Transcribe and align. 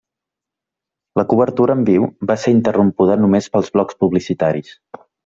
La 1.19 1.25
cobertura 1.33 1.75
en 1.79 1.83
viu 1.89 2.07
va 2.31 2.37
ser 2.45 2.53
interrompuda 2.55 3.19
només 3.27 3.51
pels 3.57 3.71
blocs 3.77 4.01
publicitaris. 4.05 4.73